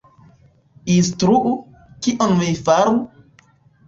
[0.93, 1.51] Instruu,
[2.07, 2.97] kion mi faru?